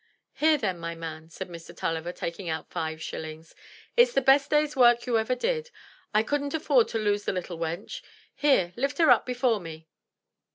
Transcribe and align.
"Here, 0.33 0.57
then, 0.57 0.79
my 0.79 0.95
man," 0.95 1.29
said 1.29 1.47
Mr. 1.47 1.75
TuUiver, 1.75 2.15
taking 2.15 2.49
out 2.49 2.71
five 2.71 2.99
shillings. 3.03 3.53
"It's 3.95 4.13
the 4.13 4.19
best 4.21 4.49
day's 4.49 4.75
work 4.75 5.05
you 5.05 5.19
ever 5.19 5.35
did. 5.35 5.69
I 6.11 6.23
couldn't 6.23 6.55
afford 6.55 6.87
to 6.87 6.97
lose 6.97 7.25
the 7.25 7.31
little 7.33 7.59
wench; 7.59 8.01
here 8.33 8.73
lift 8.75 8.97
her 8.97 9.11
up 9.11 9.27
before 9.27 9.59
me." 9.59 9.89